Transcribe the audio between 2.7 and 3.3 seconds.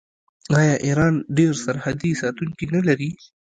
نلري؟